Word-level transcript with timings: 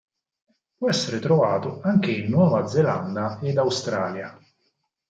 Può 0.77 0.89
essere 0.89 1.19
trovato 1.19 1.79
anche 1.83 2.09
in 2.09 2.27
Nuova 2.31 2.65
Zelanda 2.65 3.37
e 3.39 3.55
Australia. 3.55 4.35